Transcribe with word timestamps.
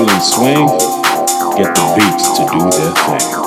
And 0.00 0.22
swing, 0.22 0.66
get 1.58 1.74
the 1.74 1.92
beats 1.94 2.38
to 2.38 2.46
do 2.46 2.70
their 2.70 3.18
thing. 3.18 3.39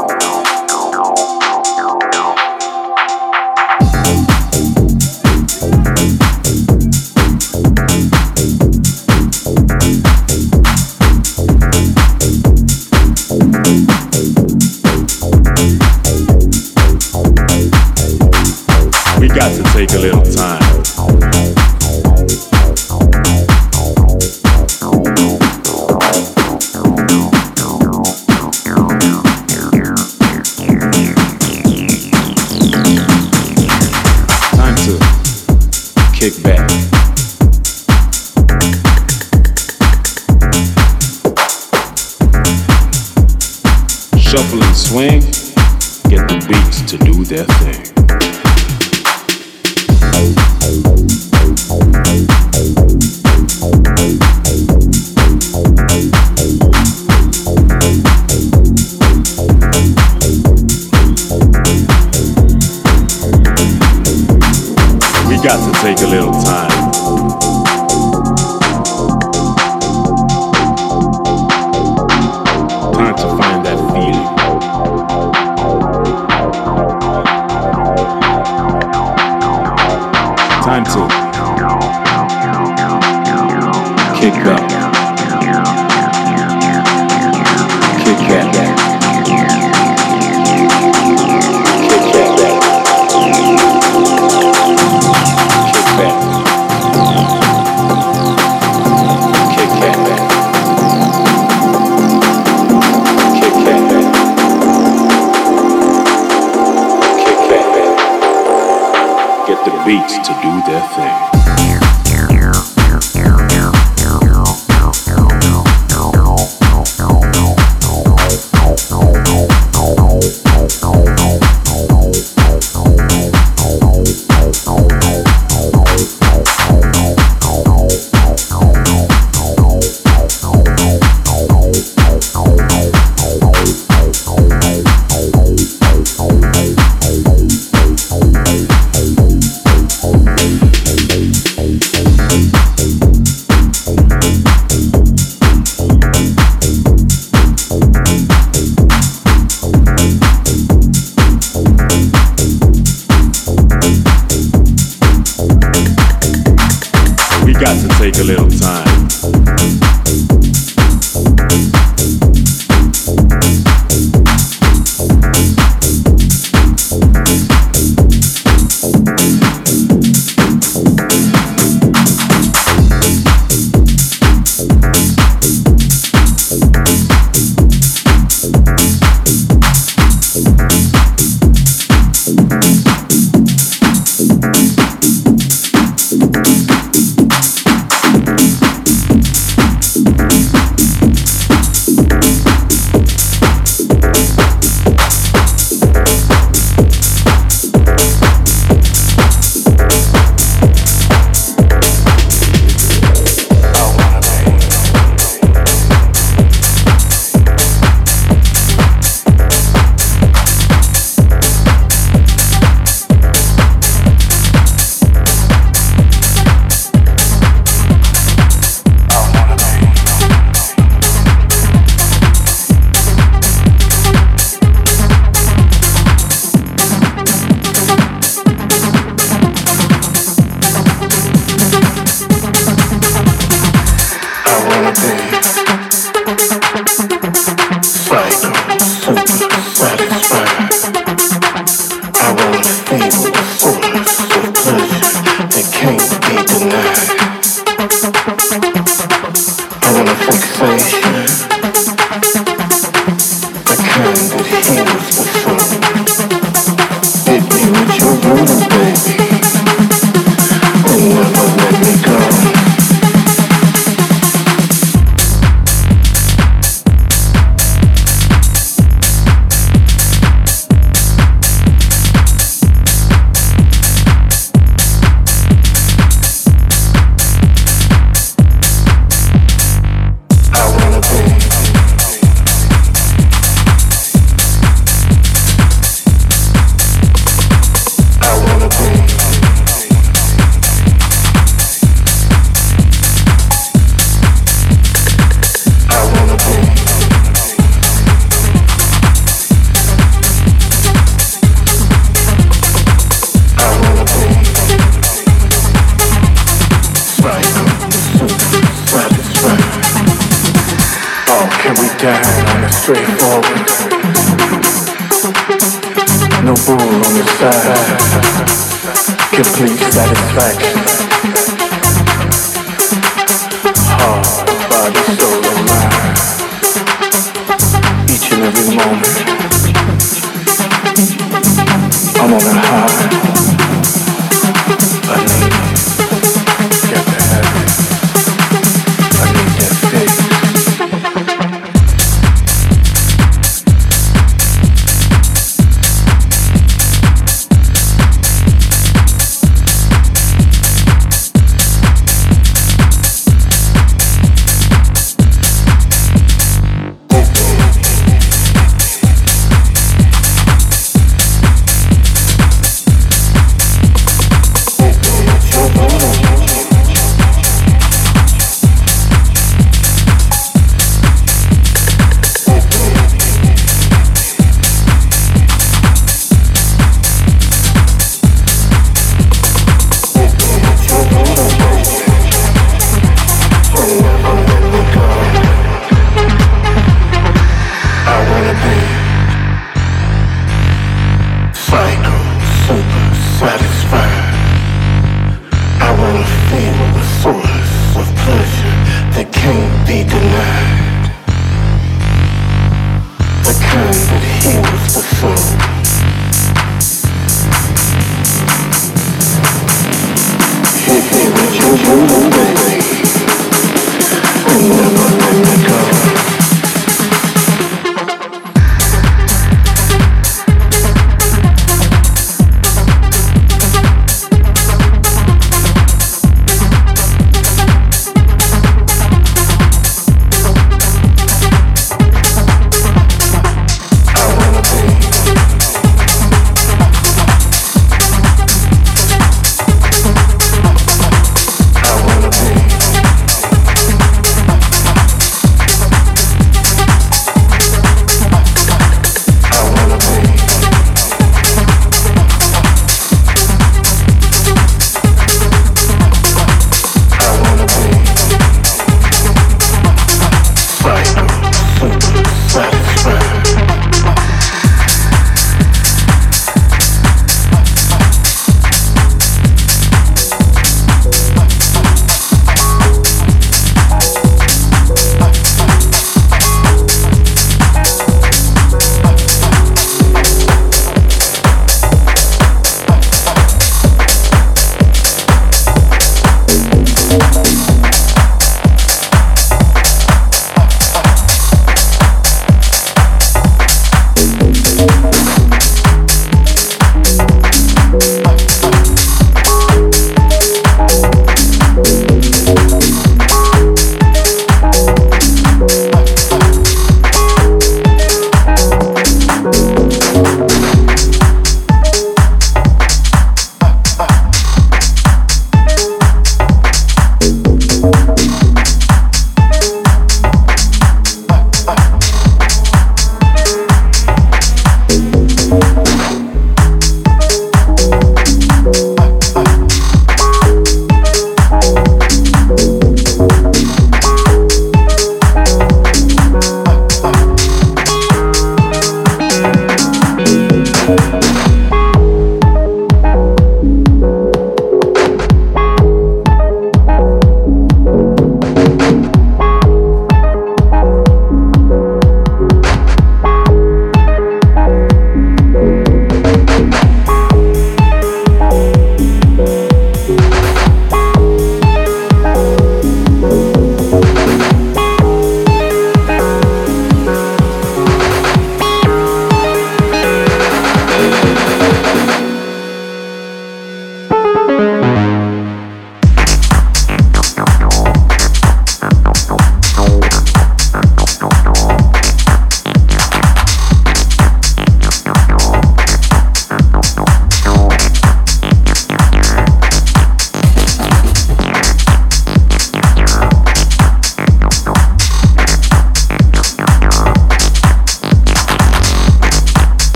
Yeah. 47.34 47.93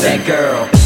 That 0.00 0.77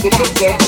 get 0.00 0.18
it, 0.18 0.34
get 0.36 0.54
it. 0.54 0.59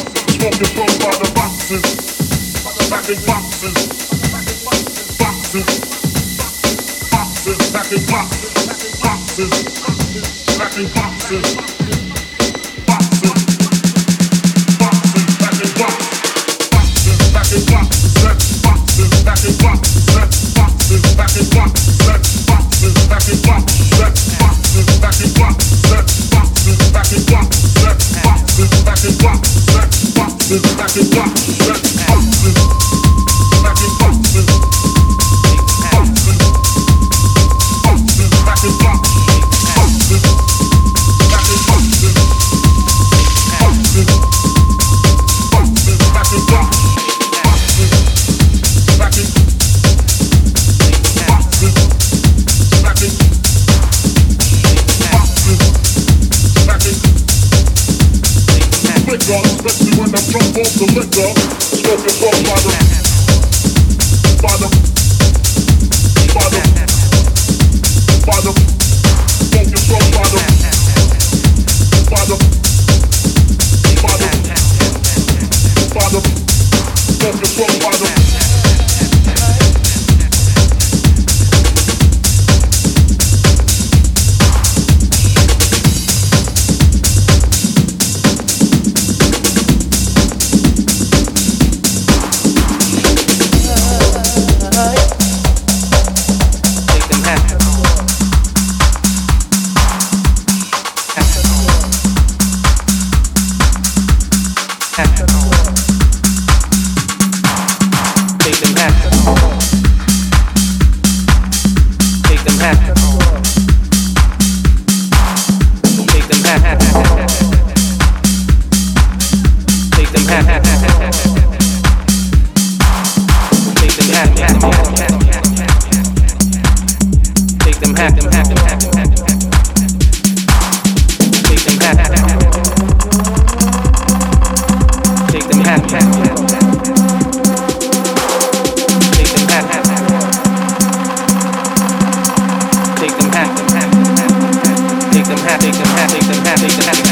happy, 146.53 146.68
happy. 146.84 147.11